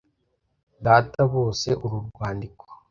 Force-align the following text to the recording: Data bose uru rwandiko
Data 0.85 1.21
bose 1.33 1.69
uru 1.85 1.97
rwandiko 2.07 2.63